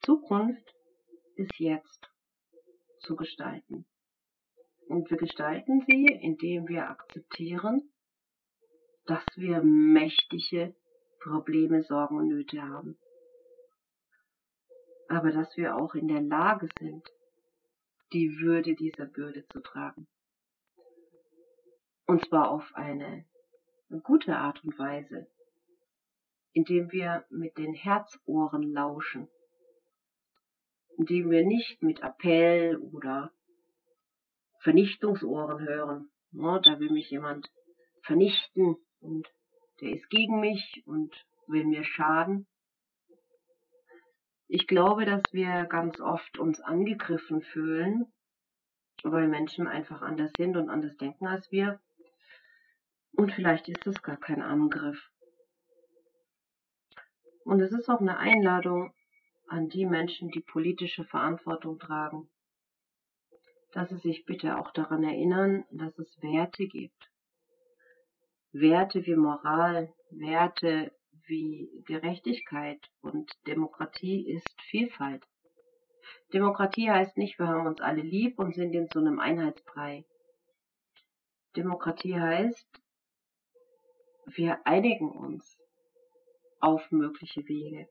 Zukunft 0.00 0.74
ist 1.36 1.58
jetzt 1.58 2.10
zu 2.98 3.14
gestalten. 3.14 3.86
Und 4.92 5.10
wir 5.10 5.16
gestalten 5.16 5.82
sie, 5.88 6.04
indem 6.04 6.68
wir 6.68 6.90
akzeptieren, 6.90 7.90
dass 9.06 9.24
wir 9.36 9.62
mächtige 9.62 10.74
Probleme, 11.18 11.82
Sorgen 11.82 12.18
und 12.18 12.28
Nöte 12.28 12.60
haben. 12.60 12.98
Aber 15.08 15.32
dass 15.32 15.56
wir 15.56 15.76
auch 15.76 15.94
in 15.94 16.08
der 16.08 16.20
Lage 16.20 16.68
sind, 16.78 17.08
die 18.12 18.38
Würde 18.38 18.74
dieser 18.74 19.06
Bürde 19.06 19.46
zu 19.48 19.60
tragen. 19.60 20.08
Und 22.06 22.26
zwar 22.26 22.50
auf 22.50 22.70
eine 22.74 23.24
gute 24.02 24.36
Art 24.36 24.62
und 24.62 24.78
Weise, 24.78 25.26
indem 26.52 26.92
wir 26.92 27.24
mit 27.30 27.56
den 27.56 27.72
Herzohren 27.72 28.70
lauschen, 28.70 29.30
indem 30.98 31.30
wir 31.30 31.46
nicht 31.46 31.82
mit 31.82 32.02
Appell 32.02 32.76
oder 32.76 33.32
Vernichtungsohren 34.62 35.60
hören. 35.60 36.10
Ja, 36.32 36.58
da 36.58 36.78
will 36.78 36.90
mich 36.90 37.10
jemand 37.10 37.50
vernichten 38.02 38.76
und 39.00 39.28
der 39.80 39.90
ist 39.90 40.08
gegen 40.10 40.40
mich 40.40 40.82
und 40.86 41.14
will 41.46 41.64
mir 41.64 41.84
schaden. 41.84 42.46
Ich 44.48 44.66
glaube, 44.66 45.04
dass 45.04 45.22
wir 45.32 45.64
ganz 45.64 46.00
oft 46.00 46.38
uns 46.38 46.60
angegriffen 46.60 47.42
fühlen, 47.42 48.12
weil 49.02 49.28
Menschen 49.28 49.66
einfach 49.66 50.02
anders 50.02 50.32
sind 50.36 50.56
und 50.56 50.68
anders 50.68 50.96
denken 50.96 51.26
als 51.26 51.50
wir 51.50 51.80
und 53.12 53.32
vielleicht 53.32 53.68
ist 53.68 53.86
es 53.86 54.02
gar 54.02 54.16
kein 54.16 54.42
Angriff. 54.42 55.10
Und 57.44 57.60
es 57.60 57.72
ist 57.72 57.88
auch 57.88 58.00
eine 58.00 58.18
Einladung 58.18 58.94
an 59.48 59.68
die 59.68 59.86
Menschen, 59.86 60.30
die 60.30 60.40
politische 60.40 61.04
Verantwortung 61.04 61.78
tragen, 61.78 62.30
dass 63.72 63.88
sie 63.88 63.98
sich 63.98 64.24
bitte 64.24 64.58
auch 64.58 64.70
daran 64.70 65.02
erinnern, 65.02 65.64
dass 65.70 65.98
es 65.98 66.22
Werte 66.22 66.66
gibt. 66.66 67.10
Werte 68.52 69.04
wie 69.06 69.16
Moral, 69.16 69.92
Werte 70.10 70.92
wie 71.26 71.70
Gerechtigkeit 71.86 72.90
und 73.00 73.30
Demokratie 73.46 74.30
ist 74.30 74.60
Vielfalt. 74.70 75.24
Demokratie 76.32 76.90
heißt 76.90 77.16
nicht, 77.16 77.38
wir 77.38 77.48
haben 77.48 77.66
uns 77.66 77.80
alle 77.80 78.02
lieb 78.02 78.38
und 78.38 78.54
sind 78.54 78.74
in 78.74 78.88
so 78.92 78.98
einem 78.98 79.20
Einheitsbrei. 79.20 80.04
Demokratie 81.56 82.18
heißt, 82.18 82.68
wir 84.26 84.66
einigen 84.66 85.10
uns 85.10 85.58
auf 86.60 86.90
mögliche 86.90 87.46
Wege. 87.48 87.88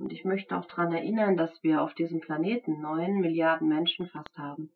Und 0.00 0.14
ich 0.14 0.24
möchte 0.24 0.56
auch 0.56 0.64
daran 0.64 0.94
erinnern, 0.94 1.36
dass 1.36 1.62
wir 1.62 1.82
auf 1.82 1.92
diesem 1.92 2.20
Planeten 2.20 2.80
neun 2.80 3.20
Milliarden 3.20 3.68
Menschen 3.68 4.08
fast 4.08 4.34
haben. 4.38 4.72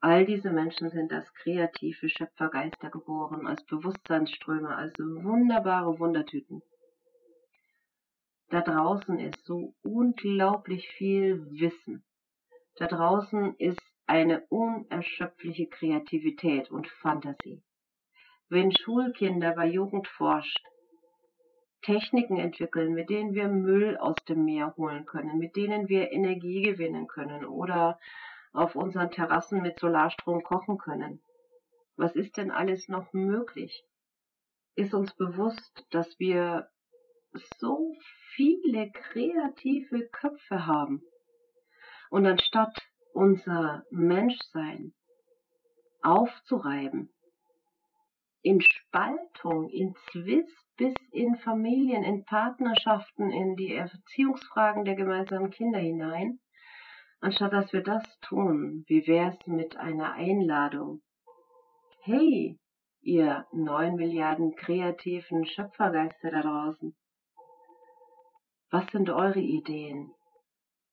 All 0.00 0.26
diese 0.26 0.50
Menschen 0.50 0.90
sind 0.90 1.12
als 1.12 1.32
kreative 1.34 2.08
Schöpfergeister 2.08 2.90
geboren, 2.90 3.46
als 3.46 3.64
Bewusstseinsströme, 3.66 4.74
als 4.74 4.98
wunderbare 4.98 6.00
Wundertüten. 6.00 6.62
Da 8.48 8.60
draußen 8.60 9.20
ist 9.20 9.44
so 9.44 9.74
unglaublich 9.82 10.88
viel 10.96 11.46
Wissen. 11.52 12.04
Da 12.74 12.88
draußen 12.88 13.54
ist 13.58 13.80
eine 14.06 14.44
unerschöpfliche 14.48 15.68
Kreativität 15.68 16.72
und 16.72 16.88
Fantasie. 16.88 17.62
Wenn 18.48 18.72
Schulkinder 18.76 19.52
bei 19.52 19.68
Jugendforsch 19.68 20.54
Techniken 21.88 22.36
entwickeln, 22.36 22.92
mit 22.92 23.08
denen 23.08 23.32
wir 23.32 23.48
Müll 23.48 23.96
aus 23.96 24.16
dem 24.28 24.44
Meer 24.44 24.74
holen 24.76 25.06
können, 25.06 25.38
mit 25.38 25.56
denen 25.56 25.88
wir 25.88 26.12
Energie 26.12 26.60
gewinnen 26.60 27.06
können 27.06 27.46
oder 27.46 27.98
auf 28.52 28.76
unseren 28.76 29.10
Terrassen 29.10 29.62
mit 29.62 29.80
Solarstrom 29.80 30.42
kochen 30.42 30.76
können. 30.76 31.22
Was 31.96 32.14
ist 32.14 32.36
denn 32.36 32.50
alles 32.50 32.88
noch 32.88 33.14
möglich? 33.14 33.86
Ist 34.74 34.92
uns 34.92 35.14
bewusst, 35.14 35.86
dass 35.90 36.18
wir 36.18 36.68
so 37.56 37.96
viele 38.34 38.90
kreative 38.92 40.08
Köpfe 40.08 40.66
haben. 40.66 41.02
Und 42.10 42.26
anstatt 42.26 42.76
unser 43.14 43.86
Menschsein 43.90 44.92
aufzureiben, 46.02 47.08
in 48.42 48.60
Spaltung, 48.60 49.68
in 49.68 49.94
Zwist 50.10 50.76
bis 50.76 50.94
in 51.12 51.36
Familien, 51.36 52.04
in 52.04 52.24
Partnerschaften, 52.24 53.30
in 53.30 53.56
die 53.56 53.74
Erziehungsfragen 53.74 54.84
der 54.84 54.94
gemeinsamen 54.94 55.50
Kinder 55.50 55.80
hinein, 55.80 56.38
anstatt 57.20 57.52
dass 57.52 57.72
wir 57.72 57.82
das 57.82 58.04
tun, 58.20 58.84
wie 58.86 59.06
wär's 59.06 59.38
mit 59.46 59.76
einer 59.76 60.12
Einladung? 60.12 61.02
Hey, 62.02 62.58
ihr 63.00 63.46
neun 63.52 63.96
Milliarden 63.96 64.54
kreativen 64.54 65.44
Schöpfergeister 65.44 66.30
da 66.30 66.42
draußen, 66.42 66.96
was 68.70 68.86
sind 68.92 69.10
eure 69.10 69.40
Ideen 69.40 70.12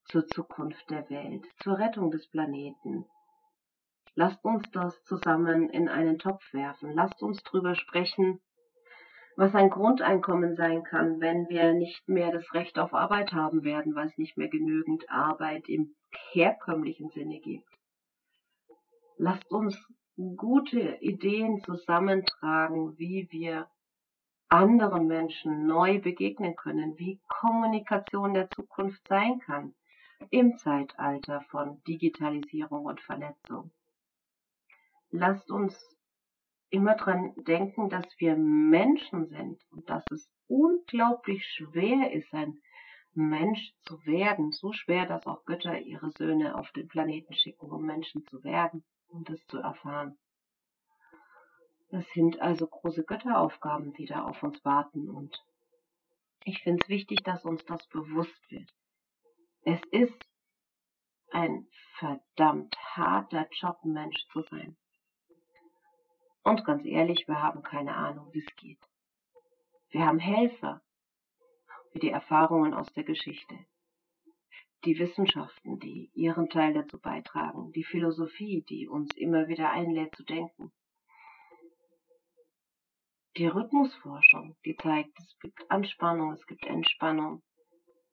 zur 0.05 0.25
Zukunft 0.27 0.89
der 0.89 1.09
Welt, 1.09 1.45
zur 1.61 1.77
Rettung 1.77 2.09
des 2.09 2.27
Planeten? 2.29 3.05
Lasst 4.17 4.43
uns 4.45 4.63
das 4.71 5.03
zusammen 5.03 5.69
in 5.69 5.89
einen 5.89 6.17
Topf 6.19 6.41
werfen. 6.53 6.93
Lasst 6.93 7.21
uns 7.21 7.43
drüber 7.43 7.75
sprechen, 7.75 8.39
was 9.35 9.53
ein 9.53 9.69
Grundeinkommen 9.69 10.55
sein 10.55 10.83
kann, 10.83 11.19
wenn 11.19 11.49
wir 11.49 11.73
nicht 11.73 12.07
mehr 12.07 12.31
das 12.31 12.53
Recht 12.53 12.79
auf 12.79 12.93
Arbeit 12.93 13.33
haben 13.33 13.65
werden, 13.65 13.93
weil 13.93 14.07
es 14.07 14.17
nicht 14.17 14.37
mehr 14.37 14.47
genügend 14.47 15.09
Arbeit 15.09 15.67
im 15.67 15.95
herkömmlichen 16.31 17.09
Sinne 17.09 17.41
gibt. 17.41 17.67
Lasst 19.17 19.51
uns 19.51 19.77
gute 20.37 20.97
Ideen 21.01 21.61
zusammentragen, 21.63 22.97
wie 22.97 23.27
wir 23.31 23.67
anderen 24.47 25.07
Menschen 25.07 25.67
neu 25.67 25.99
begegnen 25.99 26.55
können, 26.55 26.97
wie 26.97 27.19
Kommunikation 27.27 28.33
der 28.33 28.49
Zukunft 28.49 29.05
sein 29.09 29.39
kann 29.39 29.75
im 30.29 30.57
Zeitalter 30.57 31.41
von 31.49 31.83
Digitalisierung 31.83 32.85
und 32.85 33.01
Vernetzung. 33.01 33.71
Lasst 35.11 35.49
uns 35.51 35.75
immer 36.69 36.95
dran 36.95 37.33
denken, 37.37 37.89
dass 37.89 38.05
wir 38.17 38.35
Menschen 38.35 39.27
sind 39.27 39.61
und 39.71 39.89
dass 39.89 40.09
es 40.11 40.29
unglaublich 40.47 41.45
schwer 41.45 42.11
ist, 42.11 42.33
ein 42.33 42.59
Mensch 43.13 43.73
zu 43.83 44.05
werden. 44.05 44.51
So 44.51 44.73
schwer, 44.73 45.05
dass 45.05 45.25
auch 45.25 45.45
Götter 45.45 45.79
ihre 45.79 46.11
Söhne 46.11 46.55
auf 46.55 46.69
den 46.71 46.87
Planeten 46.87 47.33
schicken, 47.33 47.71
um 47.71 47.85
Menschen 47.85 48.25
zu 48.25 48.43
werden 48.43 48.83
und 49.07 49.29
um 49.29 49.35
das 49.35 49.45
zu 49.47 49.59
erfahren. 49.59 50.17
Es 51.89 52.05
sind 52.13 52.41
also 52.41 52.67
große 52.67 53.03
Götteraufgaben, 53.05 53.93
die 53.93 54.05
da 54.05 54.23
auf 54.25 54.43
uns 54.43 54.63
warten 54.65 55.09
und 55.09 55.41
ich 56.43 56.61
finde 56.61 56.83
es 56.83 56.89
wichtig, 56.89 57.23
dass 57.23 57.43
uns 57.45 57.63
das 57.65 57.87
bewusst 57.87 58.51
wird. 58.51 58.69
Es 59.61 59.81
ist 59.91 60.29
ein 61.31 61.67
verdammt 61.97 62.75
harter 62.95 63.47
Job, 63.51 63.83
Mensch 63.83 64.27
zu 64.31 64.41
sein. 64.43 64.77
Und 66.45 66.63
ganz 66.63 66.85
ehrlich, 66.85 67.27
wir 67.27 67.41
haben 67.41 67.63
keine 67.63 67.95
Ahnung, 67.95 68.31
wie 68.31 68.39
es 68.45 68.55
geht. 68.55 68.79
Wir 69.89 70.05
haben 70.05 70.19
Helfer, 70.19 70.83
wie 71.91 71.99
die 71.99 72.11
Erfahrungen 72.11 72.75
aus 72.75 72.93
der 72.93 73.03
Geschichte, 73.03 73.57
die 74.83 74.99
Wissenschaften, 74.99 75.79
die 75.79 76.11
ihren 76.13 76.47
Teil 76.49 76.75
dazu 76.75 76.99
beitragen, 76.99 77.71
die 77.71 77.83
Philosophie, 77.83 78.61
die 78.69 78.87
uns 78.87 79.11
immer 79.15 79.47
wieder 79.47 79.71
einlädt 79.71 80.15
zu 80.15 80.23
denken. 80.23 80.71
Die 83.37 83.47
Rhythmusforschung, 83.47 84.55
die 84.65 84.75
zeigt, 84.75 85.19
es 85.19 85.39
gibt 85.39 85.71
Anspannung, 85.71 86.31
es 86.33 86.45
gibt 86.45 86.67
Entspannung, 86.67 87.41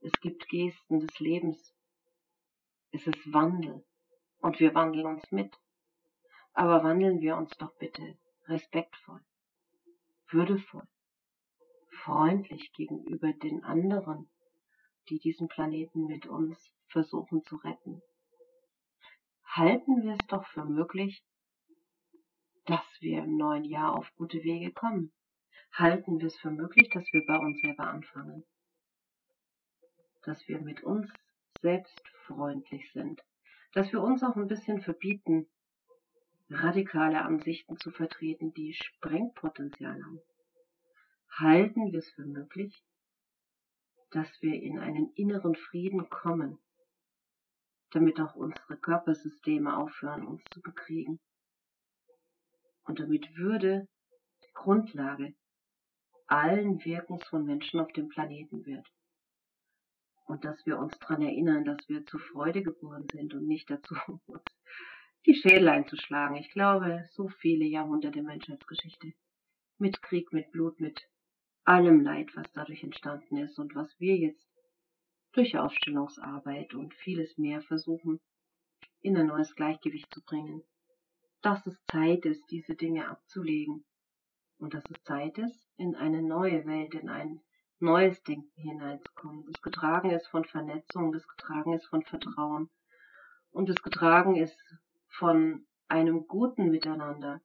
es 0.01 0.13
gibt 0.23 0.49
Gesten 0.49 1.01
des 1.01 1.21
Lebens, 1.21 1.75
es 2.93 3.07
ist 3.07 3.31
Wandel. 3.31 3.85
Und 4.39 4.59
wir 4.59 4.75
wandeln 4.75 5.05
uns 5.05 5.31
mit. 5.31 5.62
Aber 6.55 6.85
wandeln 6.85 7.21
wir 7.21 7.37
uns 7.37 7.51
doch 7.57 7.75
bitte 7.79 8.19
respektvoll, 8.47 9.21
würdevoll, 10.31 10.87
freundlich 12.05 12.73
gegenüber 12.73 13.33
den 13.33 13.65
anderen, 13.65 14.29
die 15.09 15.19
diesen 15.19 15.49
Planeten 15.49 16.07
mit 16.07 16.27
uns 16.27 16.75
versuchen 16.89 17.43
zu 17.45 17.57
retten. 17.57 18.03
Halten 19.45 20.03
wir 20.03 20.13
es 20.13 20.27
doch 20.29 20.47
für 20.47 20.65
möglich, 20.65 21.23
dass 22.67 22.85
wir 23.01 23.25
im 23.25 23.37
neuen 23.37 23.65
Jahr 23.65 23.97
auf 23.97 24.11
gute 24.17 24.43
Wege 24.43 24.73
kommen? 24.73 25.13
Halten 25.73 26.21
wir 26.21 26.27
es 26.27 26.39
für 26.39 26.51
möglich, 26.51 26.91
dass 26.91 27.05
wir 27.13 27.25
bei 27.27 27.39
uns 27.39 27.61
selber 27.61 27.85
anfangen? 27.89 28.45
Dass 30.25 30.47
wir 30.49 30.61
mit 30.61 30.83
uns 30.83 31.11
selbst 31.61 32.01
freundlich 32.27 32.93
sind? 32.93 33.23
Dass 33.73 33.93
wir 33.93 34.03
uns 34.03 34.23
auch 34.23 34.37
ein 34.37 34.49
bisschen 34.49 34.83
verbieten, 34.83 35.49
radikale 36.49 37.23
Ansichten 37.23 37.77
zu 37.79 37.91
vertreten, 37.91 38.53
die 38.55 38.75
Sprengpotenzial 38.75 40.03
haben? 40.03 40.21
Halten 41.31 41.93
wir 41.93 41.99
es 41.99 42.11
für 42.11 42.25
möglich, 42.25 42.85
dass 44.11 44.29
wir 44.43 44.55
in 44.55 44.79
einen 44.79 45.13
inneren 45.15 45.55
Frieden 45.55 46.11
kommen, 46.11 46.59
damit 47.91 48.21
auch 48.21 48.35
unsere 48.35 48.77
Körpersysteme 48.77 49.77
aufhören, 49.77 50.27
uns 50.27 50.43
zu 50.53 50.61
bekriegen? 50.61 51.21
und 52.85 53.01
damit 53.01 53.37
Würde 53.37 53.89
die 54.45 54.53
Grundlage 54.53 55.35
allen 56.27 56.85
Wirkens 56.85 57.25
von 57.25 57.45
Menschen 57.45 57.81
auf 57.81 57.93
dem 57.93 58.09
Planeten 58.09 58.65
wird. 58.65 58.87
Und 60.25 60.45
dass 60.45 60.65
wir 60.67 60.79
uns 60.79 60.99
daran 60.99 61.23
erinnern, 61.23 61.65
dass 61.65 61.89
wir 61.89 62.07
zur 62.07 62.21
Freude 62.21 62.63
geboren 62.63 63.07
sind 63.11 63.35
und 63.35 63.47
nicht 63.47 63.71
dazu, 63.71 63.95
uns 64.27 64.43
die 65.27 65.35
Schädel 65.35 65.69
einzuschlagen. 65.69 66.37
Ich 66.37 66.51
glaube, 66.51 67.09
so 67.13 67.29
viele 67.29 67.65
Jahrhunderte 67.65 68.23
Menschheitsgeschichte. 68.23 69.13
Mit 69.79 70.03
Krieg, 70.03 70.33
mit 70.33 70.51
Blut, 70.53 70.81
mit 70.81 71.09
allem 71.65 72.01
Leid, 72.01 72.35
was 72.37 72.51
dadurch 72.53 72.83
entstanden 72.83 73.37
ist 73.37 73.59
und 73.59 73.75
was 73.75 73.99
wir 73.99 74.17
jetzt 74.17 74.49
durch 75.33 75.57
Aufstellungsarbeit 75.57 76.75
und 76.75 76.95
vieles 76.95 77.39
mehr 77.39 77.63
versuchen, 77.63 78.21
in 79.01 79.17
ein 79.17 79.27
neues 79.27 79.55
Gleichgewicht 79.55 80.13
zu 80.13 80.23
bringen 80.23 80.63
dass 81.43 81.67
es 81.67 81.77
Zeit 81.91 82.25
ist, 82.25 82.51
diese 82.51 82.75
Dinge 82.75 83.09
abzulegen 83.09 83.85
und 84.59 84.75
dass 84.75 84.85
es 84.91 85.03
Zeit 85.03 85.39
ist, 85.39 85.69
in 85.77 85.97
eine 85.97 86.23
neue 86.23 86.65
Welt, 86.67 86.95
in 86.95 87.09
ein 87.09 87.41
neues 87.81 88.23
Denken 88.23 88.61
hineinzukommen, 88.61 89.45
das 89.47 89.61
getragen 89.61 90.11
ist 90.11 90.29
von 90.29 90.45
Vernetzung, 90.45 91.13
das 91.13 91.27
getragen 91.27 91.73
ist 91.73 91.87
von 91.87 92.03
Vertrauen 92.03 92.71
und 93.51 93.69
das 93.69 93.83
getragen 93.83 94.37
ist 94.37 94.57
von 95.13 95.67
einem 95.89 96.27
guten 96.27 96.71
Miteinander, 96.71 97.41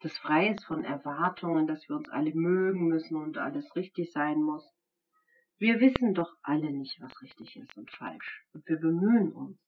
das 0.00 0.16
frei 0.18 0.50
ist 0.50 0.64
von 0.64 0.84
Erwartungen, 0.84 1.66
dass 1.66 1.88
wir 1.88 1.96
uns 1.96 2.08
alle 2.08 2.34
mögen 2.34 2.86
müssen 2.88 3.16
und 3.16 3.38
alles 3.38 3.74
richtig 3.76 4.12
sein 4.12 4.42
muss. 4.42 4.68
Wir 5.58 5.80
wissen 5.80 6.14
doch 6.14 6.34
alle 6.42 6.72
nicht, 6.72 7.00
was 7.00 7.22
richtig 7.22 7.56
ist 7.56 7.76
und 7.76 7.90
falsch, 7.90 8.46
und 8.52 8.66
wir 8.68 8.78
bemühen 8.78 9.32
uns. 9.32 9.58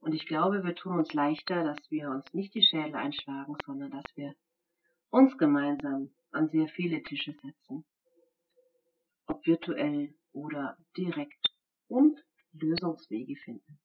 Und 0.00 0.14
ich 0.14 0.26
glaube, 0.26 0.64
wir 0.64 0.74
tun 0.74 0.98
uns 0.98 1.14
leichter, 1.14 1.64
dass 1.64 1.90
wir 1.90 2.10
uns 2.10 2.34
nicht 2.34 2.54
die 2.54 2.62
Schädel 2.62 2.96
einschlagen, 2.96 3.56
sondern 3.64 3.90
dass 3.90 4.04
wir 4.16 4.34
uns 5.10 5.38
gemeinsam 5.38 6.10
an 6.30 6.48
sehr 6.48 6.68
viele 6.68 7.02
Tische 7.02 7.32
setzen. 7.32 7.84
Ob 9.26 9.46
virtuell 9.46 10.14
oder 10.32 10.76
direkt 10.96 11.54
und 11.88 12.22
Lösungswege 12.52 13.36
finden. 13.36 13.78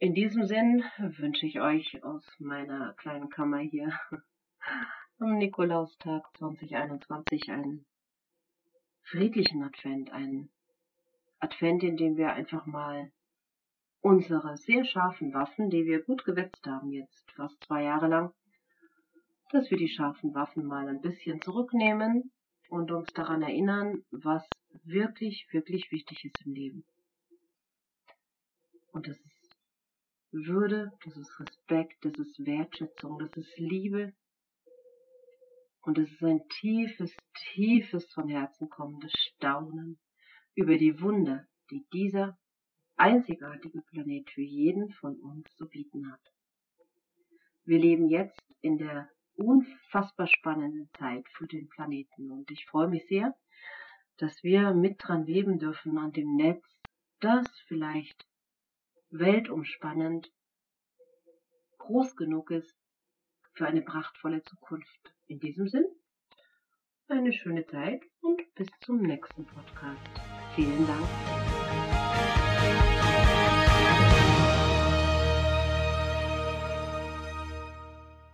In 0.00 0.14
diesem 0.14 0.44
Sinn 0.44 0.84
wünsche 0.98 1.44
ich 1.44 1.60
euch 1.60 2.04
aus 2.04 2.24
meiner 2.38 2.94
kleinen 2.94 3.30
Kammer 3.30 3.58
hier 3.58 3.92
am 5.18 5.38
Nikolaustag 5.38 6.24
2021 6.36 7.50
einen 7.50 7.84
friedlichen 9.02 9.64
Advent, 9.64 10.12
einen 10.12 10.50
Advent, 11.40 11.82
in 11.82 11.96
dem 11.96 12.16
wir 12.16 12.32
einfach 12.32 12.64
mal 12.64 13.10
unsere 14.00 14.56
sehr 14.56 14.84
scharfen 14.84 15.34
Waffen, 15.34 15.68
die 15.68 15.84
wir 15.84 16.04
gut 16.04 16.24
gewetzt 16.24 16.64
haben 16.64 16.92
jetzt 16.92 17.32
fast 17.32 17.60
zwei 17.64 17.82
Jahre 17.82 18.06
lang, 18.06 18.32
dass 19.50 19.68
wir 19.68 19.78
die 19.78 19.88
scharfen 19.88 20.32
Waffen 20.32 20.64
mal 20.64 20.86
ein 20.86 21.00
bisschen 21.00 21.42
zurücknehmen 21.42 22.30
und 22.68 22.92
uns 22.92 23.12
daran 23.14 23.42
erinnern, 23.42 24.04
was 24.12 24.48
wirklich, 24.84 25.48
wirklich 25.50 25.90
wichtig 25.90 26.24
ist 26.24 26.46
im 26.46 26.54
Leben. 26.54 26.84
Und 28.92 29.08
das 29.08 29.18
ist 29.18 29.37
Würde, 30.30 30.92
das 31.04 31.16
ist 31.16 31.40
Respekt, 31.40 32.04
das 32.04 32.12
ist 32.18 32.44
Wertschätzung, 32.44 33.18
das 33.18 33.34
ist 33.34 33.58
Liebe. 33.58 34.12
Und 35.80 35.96
es 35.96 36.10
ist 36.10 36.22
ein 36.22 36.46
tiefes, 36.48 37.16
tiefes 37.54 38.12
von 38.12 38.28
Herzen 38.28 38.68
kommendes 38.68 39.12
Staunen 39.12 39.98
über 40.54 40.76
die 40.76 41.00
Wunder, 41.00 41.46
die 41.70 41.86
dieser 41.92 42.38
einzigartige 42.96 43.80
Planet 43.80 44.28
für 44.30 44.42
jeden 44.42 44.90
von 44.90 45.18
uns 45.20 45.54
zu 45.56 45.66
bieten 45.66 46.12
hat. 46.12 46.20
Wir 47.64 47.78
leben 47.78 48.10
jetzt 48.10 48.42
in 48.60 48.76
der 48.76 49.08
unfassbar 49.34 50.26
spannenden 50.26 50.90
Zeit 50.98 51.26
für 51.30 51.46
den 51.46 51.68
Planeten 51.68 52.30
und 52.30 52.50
ich 52.50 52.66
freue 52.66 52.88
mich 52.88 53.06
sehr, 53.06 53.34
dass 54.18 54.42
wir 54.42 54.74
mit 54.74 54.96
dran 54.98 55.24
leben 55.24 55.58
dürfen 55.58 55.96
an 55.96 56.12
dem 56.12 56.36
Netz, 56.36 56.64
das 57.20 57.46
vielleicht 57.66 58.27
weltumspannend 59.10 60.32
groß 61.78 62.16
genug 62.16 62.50
ist 62.50 62.76
für 63.54 63.66
eine 63.66 63.82
prachtvolle 63.82 64.42
Zukunft. 64.42 65.14
In 65.26 65.40
diesem 65.40 65.68
Sinn, 65.68 65.86
eine 67.08 67.32
schöne 67.32 67.66
Zeit 67.66 68.02
und 68.20 68.42
bis 68.54 68.68
zum 68.84 69.00
nächsten 69.00 69.46
Podcast. 69.46 70.20
Vielen 70.54 70.86
Dank. 70.86 71.47